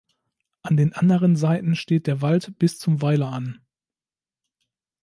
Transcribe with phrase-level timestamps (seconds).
[0.63, 3.61] An den anderen Seiten steht der Wald bis zum Weiler an.